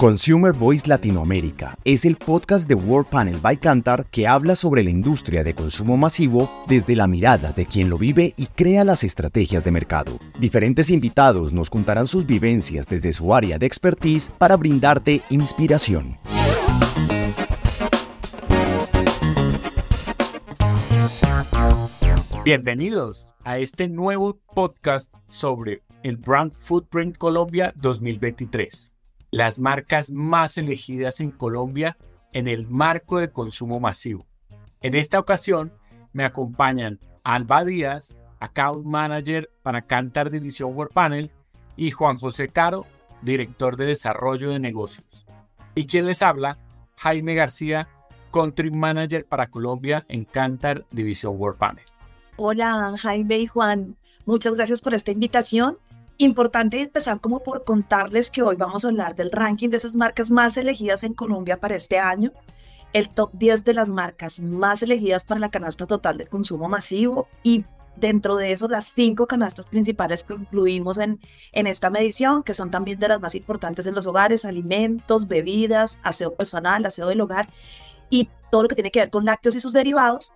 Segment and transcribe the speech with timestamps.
[0.00, 4.88] Consumer Voice Latinoamérica es el podcast de World Panel by Cantar que habla sobre la
[4.88, 9.62] industria de consumo masivo desde la mirada de quien lo vive y crea las estrategias
[9.62, 10.18] de mercado.
[10.38, 16.18] Diferentes invitados nos contarán sus vivencias desde su área de expertise para brindarte inspiración.
[22.42, 28.94] Bienvenidos a este nuevo podcast sobre el Brand Footprint Colombia 2023
[29.30, 31.96] las marcas más elegidas en Colombia
[32.32, 34.26] en el marco de consumo masivo.
[34.80, 35.72] En esta ocasión
[36.12, 41.30] me acompañan Alba Díaz, Account Manager para Cantar División World Panel,
[41.76, 42.86] y Juan José Caro,
[43.22, 45.26] Director de Desarrollo de Negocios.
[45.74, 46.58] Y quien les habla,
[46.96, 47.88] Jaime García,
[48.32, 51.84] Country Manager para Colombia en Cantar División World Panel.
[52.36, 55.78] Hola Jaime y Juan, muchas gracias por esta invitación
[56.20, 60.30] Importante empezar como por contarles que hoy vamos a hablar del ranking de esas marcas
[60.30, 62.30] más elegidas en Colombia para este año,
[62.92, 67.26] el top 10 de las marcas más elegidas para la canasta total de consumo masivo.
[67.42, 67.64] Y
[67.96, 71.20] dentro de eso las cinco canastas principales que incluimos en,
[71.52, 75.98] en esta medición, que son también de las más importantes en los hogares, alimentos, bebidas,
[76.02, 77.48] aseo personal, aseo del hogar
[78.10, 80.34] y todo lo que tiene que ver con lácteos y sus derivados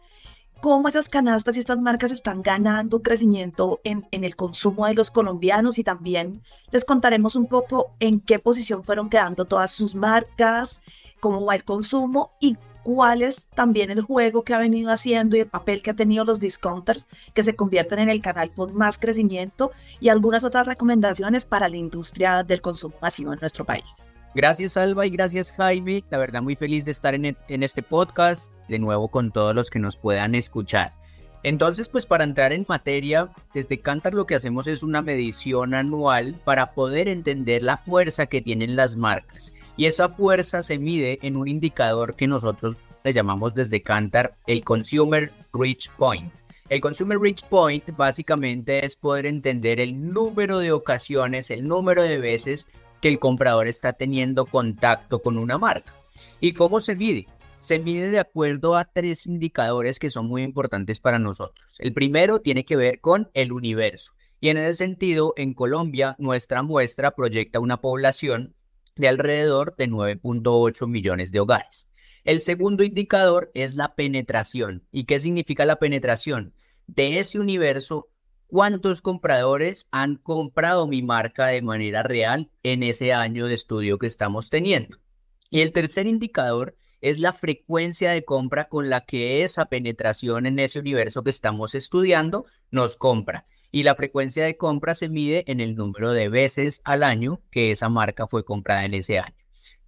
[0.60, 5.11] cómo esas canastas y estas marcas están ganando crecimiento en, en, el consumo de los
[5.11, 10.80] colombianos y también les contaremos un poco en qué posición fueron quedando todas sus marcas,
[11.20, 15.41] cómo va el consumo y cuál es también el juego que ha venido haciendo y
[15.41, 18.98] el papel que ha tenido los discounters que se convierten en el canal con más
[18.98, 24.06] crecimiento y algunas otras recomendaciones para la industria del consumo masivo en nuestro país.
[24.34, 26.02] Gracias Alba y gracias Jaime.
[26.10, 29.78] La verdad muy feliz de estar en, este podcast, de nuevo con todos los que
[29.78, 30.92] nos puedan escuchar.
[31.44, 36.40] Entonces, pues para entrar en materia, desde Cantar lo que hacemos es una medición anual
[36.44, 39.55] para poder entender la fuerza que tienen las marcas.
[39.77, 44.64] Y esa fuerza se mide en un indicador que nosotros le llamamos desde Cantar el
[44.64, 46.33] Consumer Reach Point.
[46.70, 52.18] El Consumer Reach Point básicamente es poder entender el número de ocasiones, el número de
[52.18, 52.68] veces
[53.05, 55.92] que el comprador está teniendo contacto con una marca.
[56.41, 57.29] ¿Y cómo se mide?
[57.59, 61.77] Se mide de acuerdo a tres indicadores que son muy importantes para nosotros.
[61.81, 64.13] El primero tiene que ver con el universo.
[64.41, 68.55] Y en ese sentido, en Colombia, nuestra muestra proyecta una población
[68.97, 71.92] de alrededor de 9.8 millones de hogares.
[72.25, 74.83] El segundo indicador es la penetración.
[74.91, 76.55] ¿Y qué significa la penetración?
[76.86, 78.09] De ese universo,
[78.55, 84.07] cuántos compradores han comprado mi marca de manera real en ese año de estudio que
[84.07, 84.97] estamos teniendo.
[85.51, 90.61] Y el tercer indicador es la frecuencia de compra con la que esa penetración en
[90.61, 93.45] ese universo que estamos estudiando nos compra.
[93.73, 97.73] Y la frecuencia de compra se mide en el número de veces al año que
[97.73, 99.35] esa marca fue comprada en ese año.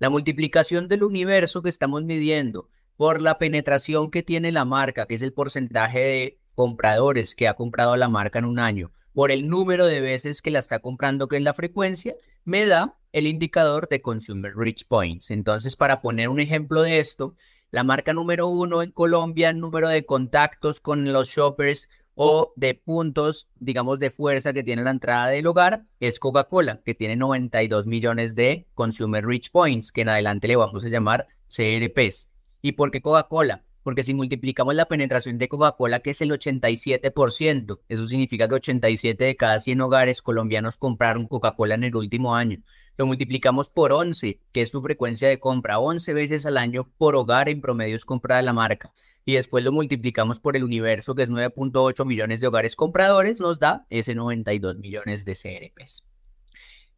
[0.00, 5.14] La multiplicación del universo que estamos midiendo por la penetración que tiene la marca, que
[5.14, 9.48] es el porcentaje de compradores que ha comprado la marca en un año por el
[9.48, 13.88] número de veces que la está comprando, que es la frecuencia, me da el indicador
[13.88, 15.30] de Consumer Reach Points.
[15.30, 17.34] Entonces, para poner un ejemplo de esto,
[17.70, 23.48] la marca número uno en Colombia, número de contactos con los shoppers o de puntos,
[23.58, 28.34] digamos, de fuerza que tiene la entrada del hogar, es Coca-Cola, que tiene 92 millones
[28.34, 32.32] de Consumer Reach Points, que en adelante le vamos a llamar CRPs.
[32.60, 33.65] ¿Y por qué Coca-Cola?
[33.86, 39.22] Porque si multiplicamos la penetración de Coca-Cola, que es el 87%, eso significa que 87
[39.22, 42.58] de cada 100 hogares colombianos compraron Coca-Cola en el último año.
[42.96, 47.14] Lo multiplicamos por 11, que es su frecuencia de compra, 11 veces al año por
[47.14, 48.92] hogar en promedio es comprada la marca.
[49.24, 53.60] Y después lo multiplicamos por el universo, que es 9.8 millones de hogares compradores, nos
[53.60, 56.10] da ese 92 millones de CRPs.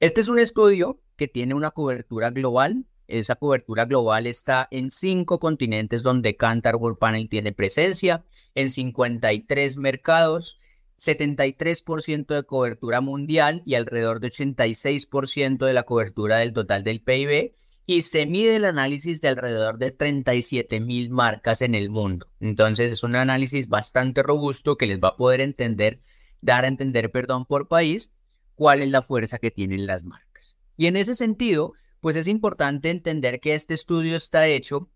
[0.01, 5.41] Este es un estudio que tiene una cobertura global esa cobertura global está en cinco
[5.41, 8.25] continentes donde Cantar World Panel tiene presencia,
[8.55, 10.59] en 53 mercados,
[10.99, 17.53] 73% de cobertura mundial y alrededor de 86% de la cobertura del total del PIB.
[17.87, 22.27] Y se mide el análisis de alrededor de 37 mil marcas en el mundo.
[22.39, 26.01] Entonces es un análisis bastante robusto que les va a poder entender,
[26.43, 28.15] dar a entender, perdón, por país,
[28.57, 30.57] cuál es la fuerza que tienen las marcas.
[30.77, 34.89] Y en ese sentido, pues es importante entender que este estudio está hecho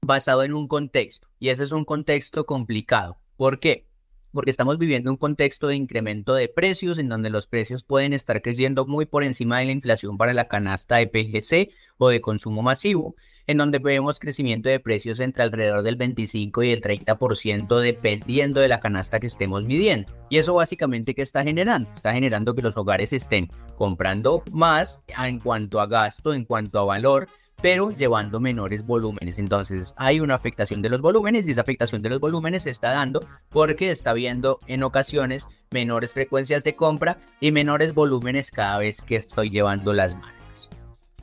[0.00, 3.18] basado en un contexto y ese es un contexto complicado.
[3.36, 3.86] ¿Por qué?
[4.32, 8.42] Porque estamos viviendo un contexto de incremento de precios en donde los precios pueden estar
[8.42, 12.62] creciendo muy por encima de la inflación para la canasta de PGC o de consumo
[12.62, 13.16] masivo.
[13.48, 18.68] En donde vemos crecimiento de precios entre alrededor del 25 y el 30% dependiendo de
[18.68, 20.12] la canasta que estemos midiendo.
[20.28, 21.90] Y eso básicamente que está generando?
[21.96, 26.84] Está generando que los hogares estén comprando más en cuanto a gasto, en cuanto a
[26.84, 27.26] valor,
[27.62, 29.38] pero llevando menores volúmenes.
[29.38, 32.92] Entonces hay una afectación de los volúmenes y esa afectación de los volúmenes se está
[32.92, 39.00] dando porque está viendo en ocasiones menores frecuencias de compra y menores volúmenes cada vez
[39.00, 40.37] que estoy llevando las manos.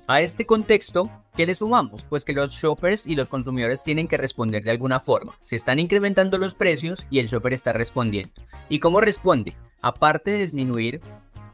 [0.07, 2.04] A este contexto, ¿qué le sumamos?
[2.04, 5.34] Pues que los shoppers y los consumidores tienen que responder de alguna forma.
[5.42, 8.31] Se están incrementando los precios y el shopper está respondiendo.
[8.69, 9.56] ¿Y cómo responde?
[9.81, 11.02] Aparte de disminuir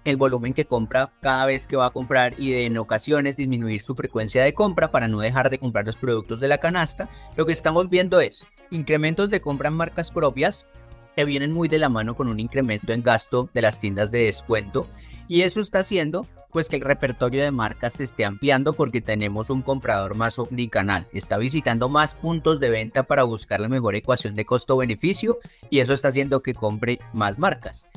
[0.03, 3.83] el volumen que compra cada vez que va a comprar y de en ocasiones disminuir
[3.83, 7.07] su frecuencia de compra para no dejar de comprar los productos de la canasta,
[7.37, 10.65] lo que estamos viendo es incrementos de compra en marcas propias
[11.15, 14.25] que vienen muy de la mano con un incremento en gasto de las tiendas de
[14.25, 14.87] descuento
[15.31, 19.49] y eso está haciendo pues que el repertorio de marcas se esté ampliando porque tenemos
[19.49, 21.07] un comprador más omnicanal.
[21.13, 25.39] Está visitando más puntos de venta para buscar la mejor ecuación de costo-beneficio
[25.69, 27.89] y eso está haciendo que compre más marcas.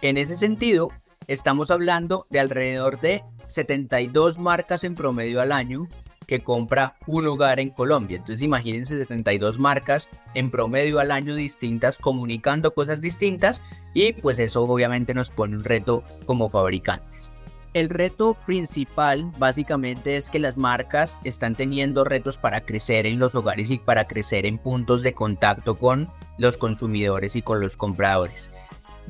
[0.00, 0.88] En ese sentido,
[1.26, 5.88] estamos hablando de alrededor de 72 marcas en promedio al año
[6.28, 8.18] que compra un hogar en Colombia.
[8.18, 13.64] Entonces imagínense 72 marcas en promedio al año distintas comunicando cosas distintas
[13.94, 17.32] y pues eso obviamente nos pone un reto como fabricantes.
[17.74, 23.34] El reto principal básicamente es que las marcas están teniendo retos para crecer en los
[23.34, 26.08] hogares y para crecer en puntos de contacto con
[26.38, 28.52] los consumidores y con los compradores.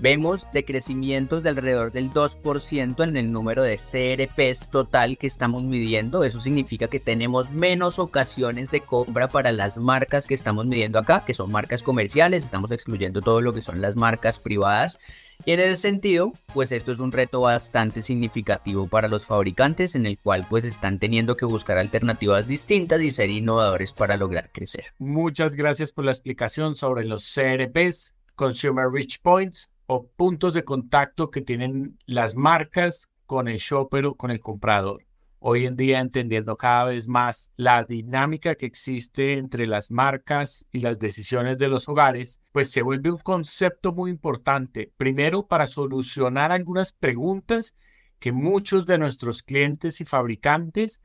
[0.01, 6.23] Vemos decrecimientos de alrededor del 2% en el número de CRPs total que estamos midiendo.
[6.23, 11.25] Eso significa que tenemos menos ocasiones de compra para las marcas que estamos midiendo acá,
[11.27, 12.45] que son marcas comerciales.
[12.45, 15.01] Estamos excluyendo todo lo que son las marcas privadas.
[15.45, 20.07] Y en ese sentido, pues esto es un reto bastante significativo para los fabricantes en
[20.07, 24.85] el cual pues están teniendo que buscar alternativas distintas y ser innovadores para lograr crecer.
[24.99, 31.31] Muchas gracias por la explicación sobre los CRPs, Consumer Reach Points, o puntos de contacto
[31.31, 35.07] que tienen las marcas con el shopper o con el comprador.
[35.39, 40.81] Hoy en día entendiendo cada vez más la dinámica que existe entre las marcas y
[40.81, 44.93] las decisiones de los hogares, pues se vuelve un concepto muy importante.
[44.99, 47.75] Primero, para solucionar algunas preguntas
[48.19, 51.01] que muchos de nuestros clientes y fabricantes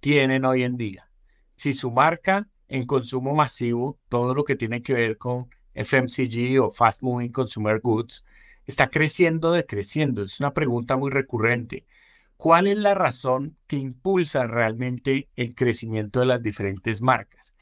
[0.00, 1.08] tienen hoy en día.
[1.54, 6.70] Si su marca en consumo masivo, todo lo que tiene que ver con FMCG o
[6.70, 8.24] Fast Moving Consumer Goods
[8.66, 10.22] está creciendo decreciendo?
[10.22, 11.86] Es una pregunta muy recurrente.
[12.36, 17.54] ¿Cuál es la razón que impulsa realmente el crecimiento de las diferentes marcas?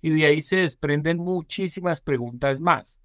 [0.00, 3.00] Y de ahí se desprenden muchísimas preguntas más,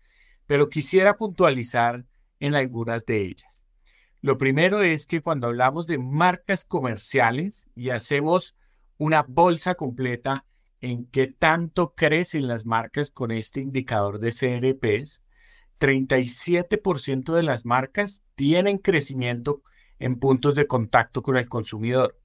[0.46, 2.06] pero quisiera puntualizar
[2.40, 3.66] en algunas de ellas.
[4.22, 8.56] Lo primero es que cuando hablamos de marcas comerciales y hacemos
[8.98, 10.46] una bolsa completa,
[10.84, 15.24] en qué tanto crecen las marcas con este indicador de CRPs,
[15.80, 19.64] 37% de las marcas tienen crecimiento
[19.98, 22.20] en puntos de contacto con el consumidor.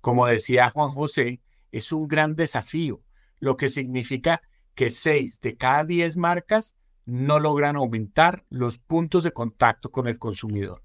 [0.00, 3.02] Como decía Juan José, es un gran desafío,
[3.40, 4.40] lo que significa
[4.74, 10.18] que 6 de cada 10 marcas no logran aumentar los puntos de contacto con el
[10.18, 10.82] consumidor.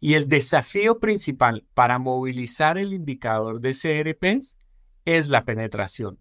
[0.00, 4.58] Y el desafío principal para movilizar el indicador de CRPs
[5.04, 6.18] es la penetración.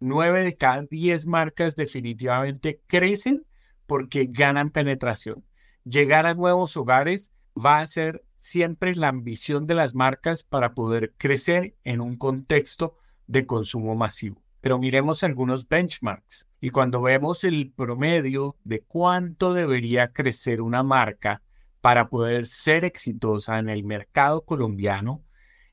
[0.00, 3.46] 9 de cada 10 marcas definitivamente crecen
[3.86, 5.44] porque ganan penetración.
[5.84, 11.14] Llegar a nuevos hogares va a ser siempre la ambición de las marcas para poder
[11.16, 14.42] crecer en un contexto de consumo masivo.
[14.60, 21.42] Pero miremos algunos benchmarks y cuando vemos el promedio de cuánto debería crecer una marca
[21.80, 25.24] para poder ser exitosa en el mercado colombiano,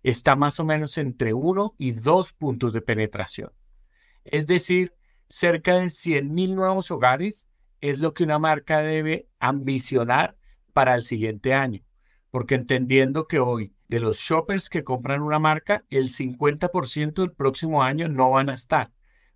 [0.04, 3.52] está más o menos entre 1 y 2 puntos de penetración.
[4.26, 4.94] Es decir,
[5.30, 7.48] cerca de 100.000 nuevos hogares
[7.80, 10.36] es lo que una marca debe ambicionar
[10.74, 11.82] para el siguiente año.
[12.32, 17.84] Porque entendiendo que hoy de los shoppers que compran una marca, el 50% del próximo
[17.84, 18.92] año no van a estar.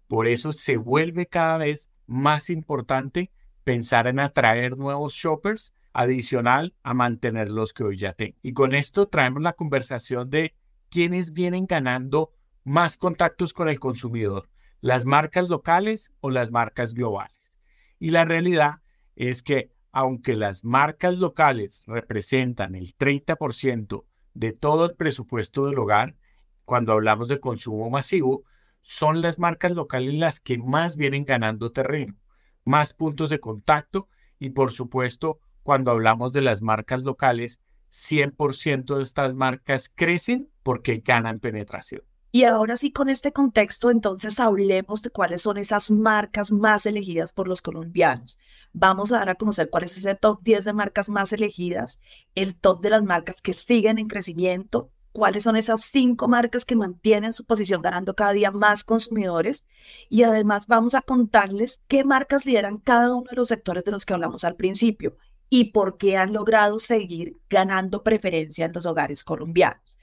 [0.07, 3.31] Por eso se vuelve cada vez más importante
[3.63, 8.37] pensar en atraer nuevos shoppers adicional a mantener los que hoy ya tengo.
[8.41, 10.55] Y con esto traemos la conversación de
[10.89, 12.31] quiénes vienen ganando
[12.63, 14.49] más contactos con el consumidor
[14.81, 17.59] las marcas locales o las marcas globales.
[17.99, 18.81] Y la realidad
[19.15, 26.15] es que aunque las marcas locales representan el 30% de todo el presupuesto del hogar,
[26.63, 28.43] cuando hablamos de consumo masivo,
[28.81, 32.15] son las marcas locales las que más vienen ganando terreno,
[32.63, 34.07] más puntos de contacto
[34.37, 41.01] y por supuesto, cuando hablamos de las marcas locales, 100% de estas marcas crecen porque
[41.03, 42.03] ganan penetración.
[42.31, 47.33] Y ahora sí, con este contexto, entonces hablemos de cuáles son esas marcas más elegidas
[47.33, 48.37] por los colombianos.
[48.71, 51.99] Vamos a dar a conocer cuál es ese top 10 de marcas más elegidas,
[52.35, 56.75] el top de las marcas que siguen en crecimiento, cuáles son esas cinco marcas que
[56.75, 59.65] mantienen su posición ganando cada día más consumidores
[60.07, 64.05] y además vamos a contarles qué marcas lideran cada uno de los sectores de los
[64.05, 65.17] que hablamos al principio
[65.49, 69.98] y por qué han logrado seguir ganando preferencia en los hogares colombianos.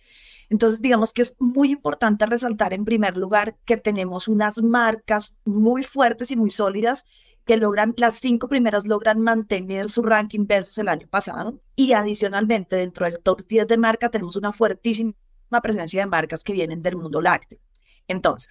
[0.49, 5.83] Entonces, digamos que es muy importante resaltar en primer lugar que tenemos unas marcas muy
[5.83, 7.05] fuertes y muy sólidas
[7.47, 11.61] que logran, las cinco primeras logran mantener su ranking versus el año pasado.
[11.77, 15.15] Y adicionalmente, dentro del top 10 de marca, tenemos una fuertísima
[15.63, 17.61] presencia de marcas que vienen del mundo lácteo.
[18.09, 18.51] Entonces,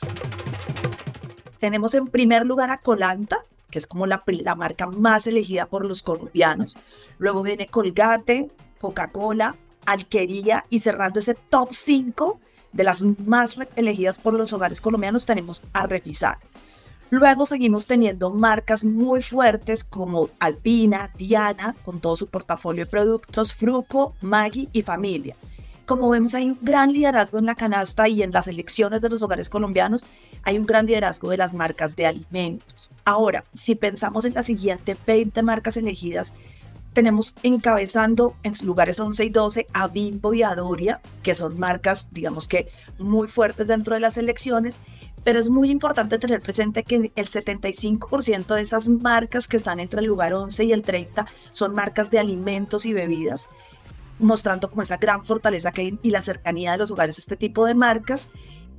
[1.60, 4.24] tenemos en primer lugar a Colanta, que es como la
[4.56, 6.78] marca más elegida por los colombianos.
[7.18, 8.50] Luego viene Colgate,
[8.80, 12.40] Coca-Cola, Alquería y cerrando ese top 5
[12.74, 16.40] de las más elegidas por los hogares colombianos tenemos a Refisar.
[17.12, 23.54] Luego seguimos teniendo marcas muy fuertes como Alpina, Diana, con todo su portafolio de productos,
[23.54, 25.36] Fruco, Maggi y Familia.
[25.86, 29.22] Como vemos, hay un gran liderazgo en la canasta y en las elecciones de los
[29.22, 30.04] hogares colombianos,
[30.42, 32.90] hay un gran liderazgo de las marcas de alimentos.
[33.06, 36.34] Ahora, si pensamos en las siguientes 20 marcas elegidas,
[36.96, 42.08] tenemos encabezando en lugares 11 y 12 a Bimbo y a Doria, que son marcas,
[42.12, 44.80] digamos que muy fuertes dentro de las elecciones,
[45.26, 50.00] pero es muy importante tener presente que el 75% de esas marcas que están entre
[50.00, 53.50] el lugar 11 y el 30 son marcas de alimentos y bebidas,
[54.18, 57.36] mostrando como esa gran fortaleza que hay y la cercanía de los hogares a este
[57.36, 58.30] tipo de marcas.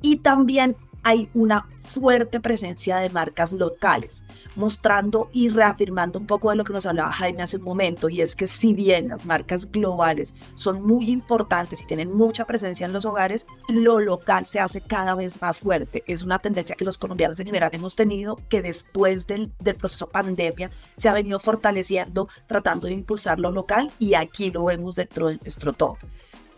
[0.00, 0.74] Y también
[1.06, 4.24] hay una fuerte presencia de marcas locales,
[4.56, 8.22] mostrando y reafirmando un poco de lo que nos hablaba Jaime hace un momento, y
[8.22, 12.92] es que si bien las marcas globales son muy importantes y tienen mucha presencia en
[12.92, 16.02] los hogares, lo local se hace cada vez más fuerte.
[16.08, 20.08] Es una tendencia que los colombianos en general hemos tenido, que después del, del proceso
[20.08, 25.28] pandemia se ha venido fortaleciendo, tratando de impulsar lo local, y aquí lo vemos dentro
[25.28, 25.98] de nuestro top.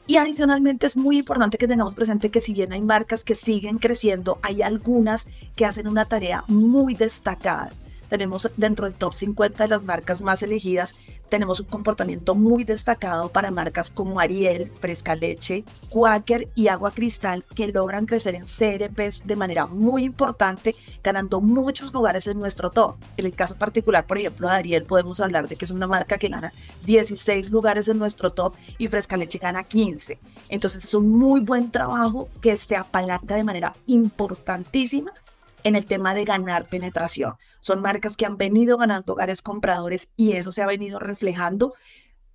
[0.09, 3.77] Y adicionalmente es muy importante que tengamos presente que si bien hay marcas que siguen
[3.77, 7.71] creciendo, hay algunas que hacen una tarea muy destacada
[8.09, 10.97] tenemos dentro del top 50 de las marcas más elegidas,
[11.29, 17.45] tenemos un comportamiento muy destacado para marcas como Ariel, Fresca Leche, Quaker y Agua Cristal
[17.55, 22.97] que logran crecer en CRPs de manera muy importante, ganando muchos lugares en nuestro top.
[23.17, 26.19] En el caso particular, por ejemplo, de Ariel podemos hablar de que es una marca
[26.19, 26.53] que gana
[26.87, 30.19] 16 lugares en nuestro top y Fresca Leche gana 15.
[30.49, 35.12] Entonces es un muy buen trabajo que se apalanca de manera importantísima
[35.65, 37.35] en el tema de ganar penetración.
[37.61, 41.75] Son marcas que han venido ganando hogares compradores y eso se ha venido reflejando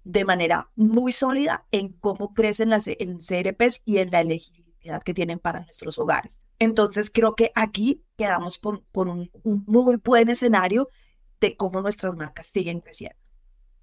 [0.03, 5.13] de manera muy sólida en cómo crecen las en CRPs y en la elegibilidad que
[5.13, 6.42] tienen para nuestros hogares.
[6.60, 10.89] Entonces creo que aquí quedamos con, con un, muy buen escenario
[11.39, 13.18] de cómo nuestras marcas siguen creciendo.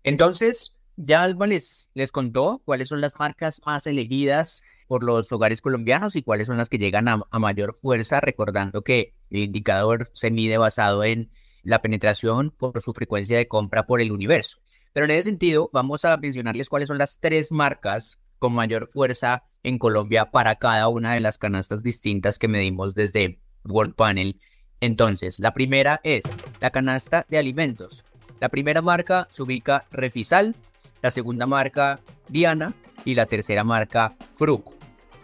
[0.03, 5.61] Entonces, ya Alba les, les contó cuáles son las marcas más elegidas por los hogares
[5.61, 10.33] colombianos y cuáles son las que llegan a, mayor fuerza, recordando que el indicador se
[10.33, 11.31] mide basado en
[11.63, 14.59] la penetración por su frecuencia de compra por el universo.
[14.93, 19.45] Pero en ese sentido, vamos a mencionarles cuáles son las tres marcas con mayor fuerza
[19.63, 24.41] en Colombia para cada una de las canastas distintas que medimos desde World Panel.
[24.81, 26.25] Entonces, la primera es
[26.59, 28.05] la canasta de alimentos.
[28.41, 30.57] La primera marca se ubica Refisal,
[31.01, 34.80] la segunda marca Diana y la tercera marca Fruc.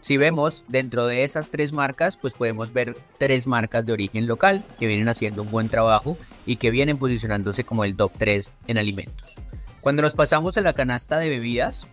[0.06, 4.64] Si vemos dentro de esas tres marcas, pues podemos ver tres marcas de origen local
[4.78, 8.78] que vienen haciendo un buen trabajo y que vienen posicionándose como el top 3 en
[8.78, 9.34] alimentos.
[9.80, 11.88] Cuando nos pasamos a la canasta de bebidas,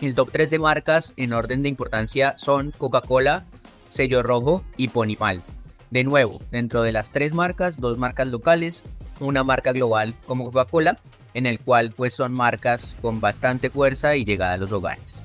[0.00, 3.44] el top 3 de marcas en orden de importancia son Coca-Cola,
[3.86, 5.42] Sello Rojo y Ponymal.
[5.90, 8.84] De nuevo, dentro de las tres marcas, dos marcas locales,
[9.18, 10.98] una marca global como Coca-Cola,
[11.34, 15.22] en el cual pues son marcas con bastante fuerza y llegada a los hogares.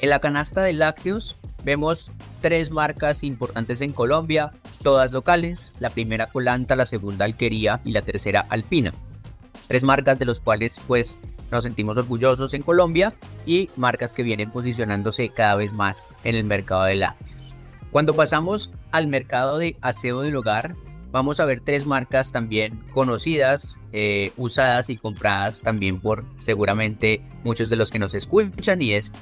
[0.00, 2.10] En la canasta de lácteos vemos
[2.42, 8.02] tres marcas importantes en Colombia, todas locales, la primera Colanta, la segunda Alquería y la
[8.02, 8.92] tercera Alpina.
[9.68, 11.18] Tres marcas de los cuales pues
[11.50, 13.14] nos sentimos orgullosos en Colombia
[13.46, 17.54] y marcas que vienen posicionándose cada vez más en el mercado de lácteos.
[17.90, 20.76] Cuando pasamos al mercado de aseo del hogar,
[21.10, 27.70] vamos a ver tres marcas también conocidas, eh, usadas y compradas también por seguramente muchos
[27.70, 29.12] de los que nos escuchan y es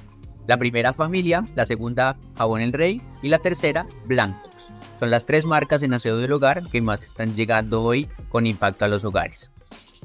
[0.47, 4.51] la primera familia, la segunda Jabón el Rey y la tercera Blancos.
[5.01, 8.85] Son las tres marcas en aseo del hogar que más están llegando hoy con impacto
[8.85, 9.53] a los hogares.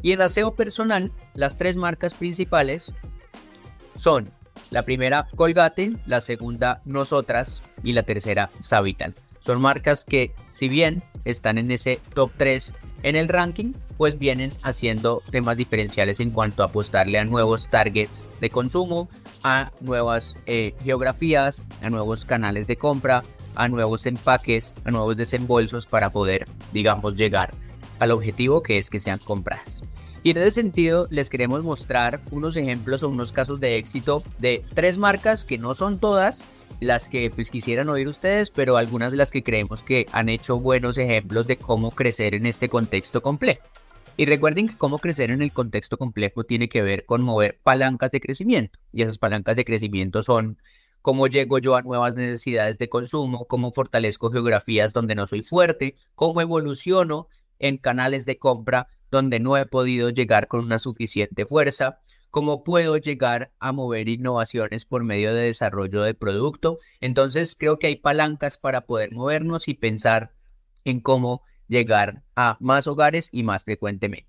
[0.01, 2.93] Y en aseo personal, las tres marcas principales
[3.95, 4.31] son
[4.71, 9.15] La primera, Colgate, la segunda, Nosotras y la tercera, Savital.
[9.39, 14.53] Son marcas que, si bien están en ese top 3 en el ranking, pues vienen
[14.63, 19.09] haciendo temas diferenciales en cuanto a apostarle a nuevos targets de consumo,
[19.43, 23.23] a nuevas eh, geografías, a nuevos canales de compra,
[23.55, 27.51] a nuevos empaques, a nuevos desembolsos para poder, digamos, llegar
[27.99, 29.83] al objetivo que es que sean compradas.
[30.23, 34.65] Y en ese sentido les queremos mostrar unos ejemplos o unos casos de éxito de
[34.73, 36.45] tres marcas que no son todas
[36.79, 40.59] las que pues quisieran oír ustedes, pero algunas de las que creemos que han hecho
[40.59, 43.63] buenos ejemplos de cómo crecer en este contexto complejo.
[44.17, 48.11] Y recuerden que cómo crecer en el contexto complejo tiene que ver con mover palancas
[48.11, 48.77] de crecimiento.
[48.91, 50.57] Y esas palancas de crecimiento son
[51.01, 55.95] cómo llego yo a nuevas necesidades de consumo, cómo fortalezco geografías donde no soy fuerte,
[56.15, 61.99] cómo evoluciono en canales de compra donde no he podido llegar con una suficiente fuerza,
[62.31, 66.77] cómo puedo llegar a mover innovaciones por medio de desarrollo de producto.
[67.01, 70.31] Entonces creo que hay palancas para poder movernos y pensar
[70.85, 74.27] en cómo llegar a más hogares y más frecuentemente.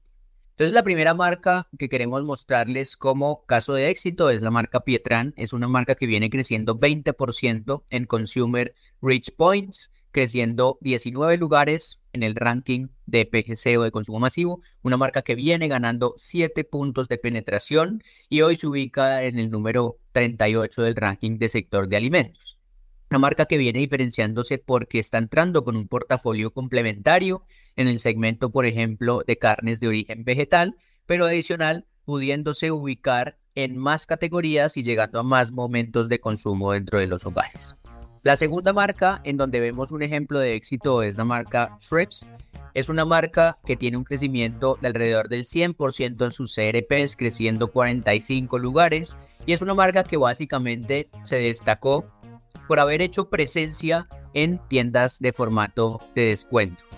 [0.50, 5.32] Entonces la primera marca que queremos mostrarles como caso de éxito es la marca Pietran.
[5.36, 12.22] Es una marca que viene creciendo 20% en Consumer Reach Points creciendo 19 lugares en
[12.22, 17.08] el ranking de PGC o de consumo masivo, una marca que viene ganando 7 puntos
[17.08, 21.96] de penetración y hoy se ubica en el número 38 del ranking de sector de
[21.96, 22.58] alimentos.
[23.10, 28.50] Una marca que viene diferenciándose porque está entrando con un portafolio complementario en el segmento,
[28.50, 30.76] por ejemplo, de carnes de origen vegetal,
[31.06, 36.98] pero adicional pudiéndose ubicar en más categorías y llegando a más momentos de consumo dentro
[36.98, 37.76] de los hogares.
[38.22, 42.26] La segunda marca en donde vemos un ejemplo de éxito es la marca Shrips.
[42.74, 47.68] Es una marca que tiene un crecimiento de alrededor del 100% en sus CRPs, creciendo
[47.68, 49.16] 45 lugares.
[49.46, 52.04] Y es una marca que básicamente se destacó
[52.68, 56.89] por haber hecho presencia en tiendas de formato de descuento.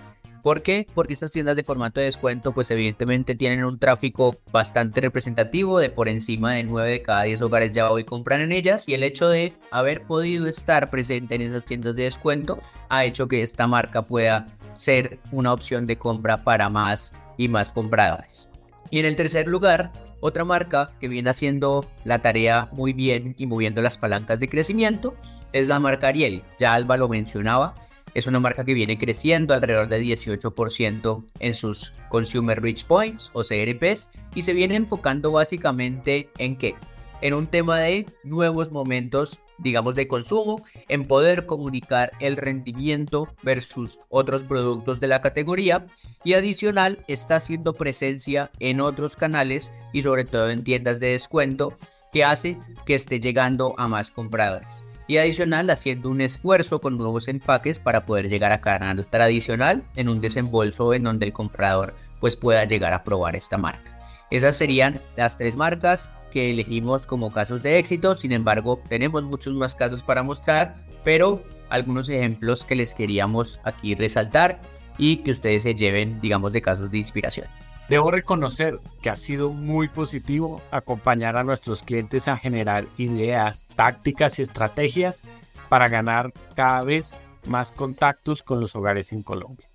[0.42, 0.88] ¿Por qué?
[0.92, 5.88] Porque estas tiendas de formato de descuento pues evidentemente tienen un tráfico bastante representativo de
[5.88, 9.04] por encima de 9 de cada 10 hogares ya hoy compran en ellas y el
[9.04, 12.58] hecho de haber podido estar presente en esas tiendas de descuento
[12.88, 17.72] ha hecho que esta marca pueda ser una opción de compra para más y más
[17.72, 18.50] compradores.
[18.90, 23.46] Y en el tercer lugar, otra marca que viene haciendo la tarea muy bien y
[23.46, 25.14] moviendo las palancas de crecimiento
[25.52, 26.42] es la marca Ariel.
[26.58, 27.74] Ya Alba lo mencionaba,
[28.14, 33.42] es una marca que viene creciendo alrededor del 18% en sus Consumer Reach Points o
[33.42, 36.74] CRPs y se viene enfocando básicamente en qué?
[37.20, 44.00] En un tema de nuevos momentos, digamos, de consumo, en poder comunicar el rendimiento versus
[44.08, 45.86] otros productos de la categoría
[46.24, 51.78] y adicional está haciendo presencia en otros canales y sobre todo en tiendas de descuento
[52.12, 57.28] que hace que esté llegando a más compradores y adicional haciendo un esfuerzo con nuevos
[57.28, 62.34] empaques para poder llegar a canal tradicional en un desembolso en donde el comprador pues
[62.34, 63.98] pueda llegar a probar esta marca.
[64.30, 69.52] Esas serían las tres marcas que elegimos como casos de éxito, sin embargo tenemos muchos
[69.52, 74.62] más casos para mostrar, pero algunos ejemplos que les queríamos aquí resaltar
[74.96, 77.48] y que ustedes se lleven digamos de casos de inspiración.
[77.88, 84.38] Debo reconocer que ha sido muy positivo acompañar a nuestros clientes a generar ideas, tácticas
[84.38, 85.24] y estrategias
[85.68, 89.68] para ganar cada vez más contactos con los hogares en Colombia.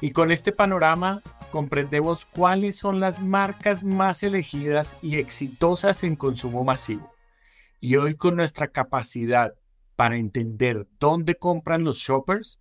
[0.00, 6.64] Y con este panorama comprendemos cuáles son las marcas más elegidas y exitosas en consumo
[6.64, 7.12] masivo.
[7.80, 9.54] Y hoy con nuestra capacidad
[9.96, 12.60] para entender dónde compran los shoppers,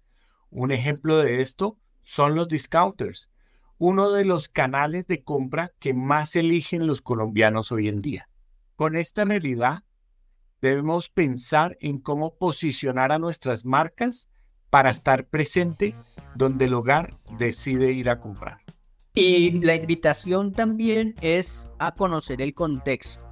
[0.50, 3.30] un ejemplo de esto son los discounters
[3.80, 8.30] uno de los canales de compra que más eligen los colombianos hoy en día.
[8.76, 9.84] Con esta realidad,
[10.62, 14.30] debemos pensar en cómo posicionar a nuestras marcas
[14.70, 15.96] para estar presente
[16.36, 18.60] donde el hogar decide ir a comprar.
[19.14, 23.24] Y la invitación también es a conocer el contexto,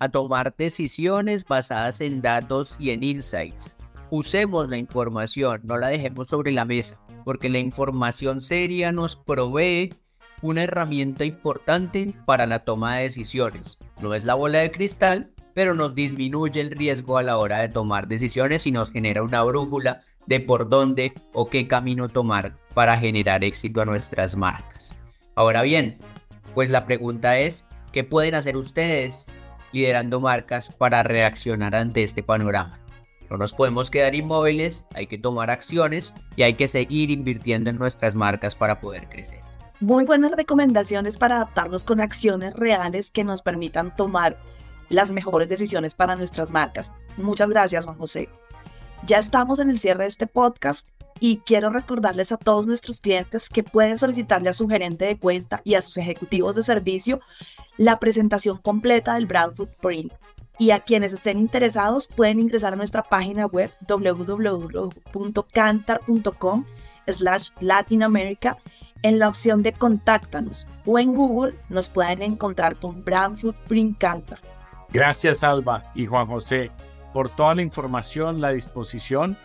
[0.00, 3.76] a tomar decisiones basadas en datos y en insights.
[4.10, 9.94] Usemos la información, no la dejemos sobre la mesa porque la información seria nos provee
[10.42, 13.78] una herramienta importante para la toma de decisiones.
[14.00, 17.68] No es la bola de cristal, pero nos disminuye el riesgo a la hora de
[17.68, 22.96] tomar decisiones y nos genera una brújula de por dónde o qué camino tomar para
[22.96, 24.96] generar éxito a nuestras marcas.
[25.34, 25.98] Ahora bien,
[26.54, 29.26] pues la pregunta es, ¿qué pueden hacer ustedes
[29.72, 32.81] liderando marcas para reaccionar ante este panorama?
[33.32, 37.78] No nos podemos quedar inmóviles, hay que tomar acciones y hay que seguir invirtiendo en
[37.78, 39.40] nuestras marcas para poder crecer.
[39.80, 44.38] Muy buenas recomendaciones para adaptarnos con acciones reales que nos permitan tomar
[44.90, 46.92] las mejores decisiones para nuestras marcas.
[47.16, 48.28] Muchas gracias, Juan José.
[49.06, 50.86] Ya estamos en el cierre de este podcast
[51.18, 55.62] y quiero recordarles a todos nuestros clientes que pueden solicitarle a su gerente de cuenta
[55.64, 57.20] y a sus ejecutivos de servicio
[57.78, 60.12] la presentación completa del Brand Footprint.
[60.62, 66.64] Y a quienes estén interesados pueden ingresar a nuestra página web www.cantar.com
[67.08, 68.56] slash Latin America
[69.02, 74.38] en la opción de Contáctanos o en Google nos pueden encontrar con Brand Footprint Cantar.
[74.90, 76.70] Gracias Alba y Juan José
[77.12, 79.36] por toda la información, la disposición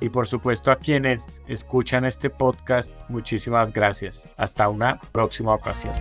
[0.00, 4.28] y por supuesto a quienes escuchan este podcast, muchísimas gracias.
[4.36, 5.94] Hasta una próxima ocasión.